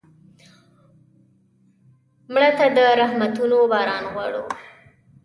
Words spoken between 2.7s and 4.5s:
د رحمتونو باران غواړو